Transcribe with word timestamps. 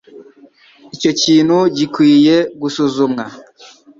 Icyo 0.95 1.09
nikintu 1.13 1.57
gikwiye 1.77 2.35
gusuzumwa. 2.61 3.23